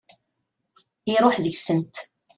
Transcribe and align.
Iruḥ 1.13 1.35
deg-sent. 1.43 1.95